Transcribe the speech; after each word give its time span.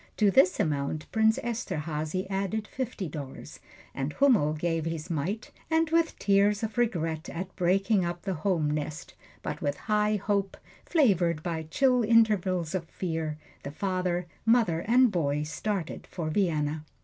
To 0.17 0.31
this 0.31 0.59
amount 0.59 1.05
Prince 1.11 1.37
Esterhazy 1.43 2.27
added 2.27 2.67
fifty 2.67 3.07
dollars, 3.07 3.59
and 3.93 4.13
Hummel 4.13 4.53
gave 4.53 4.85
his 4.85 5.11
mite, 5.11 5.51
and 5.69 5.91
with 5.91 6.17
tears 6.17 6.63
of 6.63 6.75
regret 6.79 7.29
at 7.29 7.55
breaking 7.55 8.03
up 8.03 8.23
the 8.23 8.33
home 8.33 8.71
nest, 8.71 9.13
but 9.43 9.61
with 9.61 9.77
high 9.77 10.15
hope, 10.15 10.57
flavored 10.87 11.43
by 11.43 11.67
chill 11.69 12.03
intervals 12.03 12.73
of 12.73 12.85
fear, 12.85 13.37
the 13.61 13.69
father, 13.69 14.25
mother 14.43 14.79
and 14.87 15.11
boy 15.11 15.43
started 15.43 16.07
for 16.07 16.31
Vienna. 16.31 16.83